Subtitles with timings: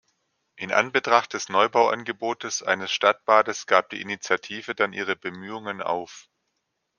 [0.55, 6.27] In Anbetracht des Neubau-Angebotes eines Stadtbades gab die Initiative dann ihre Bemühungen auf.